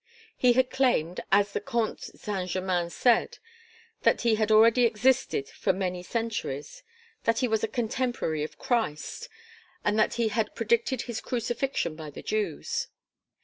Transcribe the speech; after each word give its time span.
He 0.35 0.53
had 0.53 0.71
claimed, 0.71 1.19
as 1.31 1.53
the 1.53 1.61
Comte 1.61 2.01
Saint 2.01 2.49
German 2.49 2.89
said, 2.89 3.37
that 4.01 4.21
he 4.21 4.33
had 4.33 4.51
already 4.51 4.83
existed 4.83 5.47
for 5.47 5.73
many 5.73 6.01
centuries; 6.01 6.81
that 7.25 7.37
he 7.37 7.47
was 7.47 7.63
a 7.63 7.67
contemporary 7.67 8.43
of 8.43 8.57
Christ; 8.57 9.29
and 9.85 9.99
that 9.99 10.15
he 10.15 10.29
had 10.29 10.55
predicted 10.55 11.03
His 11.03 11.21
crucifixion 11.21 11.95
by 11.95 12.09
the 12.09 12.23
Jews. 12.23 12.87